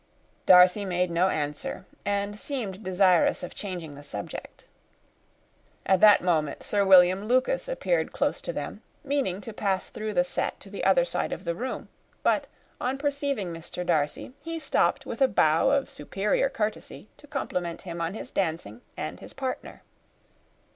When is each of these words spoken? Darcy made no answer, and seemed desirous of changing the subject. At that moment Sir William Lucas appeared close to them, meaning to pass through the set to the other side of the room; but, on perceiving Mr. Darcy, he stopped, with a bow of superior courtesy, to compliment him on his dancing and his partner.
Darcy 0.47 0.83
made 0.83 1.11
no 1.11 1.29
answer, 1.29 1.85
and 2.05 2.39
seemed 2.39 2.81
desirous 2.81 3.43
of 3.43 3.53
changing 3.53 3.93
the 3.93 4.01
subject. 4.01 4.65
At 5.85 5.99
that 5.99 6.23
moment 6.23 6.63
Sir 6.63 6.83
William 6.83 7.25
Lucas 7.27 7.67
appeared 7.67 8.11
close 8.11 8.41
to 8.41 8.51
them, 8.51 8.81
meaning 9.03 9.41
to 9.41 9.53
pass 9.53 9.91
through 9.91 10.15
the 10.15 10.23
set 10.23 10.59
to 10.61 10.71
the 10.71 10.83
other 10.85 11.05
side 11.05 11.31
of 11.31 11.43
the 11.43 11.53
room; 11.53 11.87
but, 12.23 12.47
on 12.79 12.97
perceiving 12.97 13.53
Mr. 13.53 13.85
Darcy, 13.85 14.33
he 14.41 14.57
stopped, 14.57 15.05
with 15.05 15.21
a 15.21 15.27
bow 15.27 15.69
of 15.69 15.87
superior 15.87 16.49
courtesy, 16.49 17.07
to 17.17 17.27
compliment 17.27 17.83
him 17.83 18.01
on 18.01 18.15
his 18.15 18.31
dancing 18.31 18.81
and 18.97 19.19
his 19.19 19.33
partner. 19.33 19.83